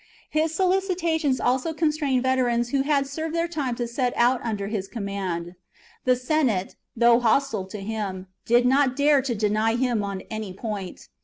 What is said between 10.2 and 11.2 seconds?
any point.